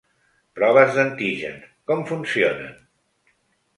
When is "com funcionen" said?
1.91-2.77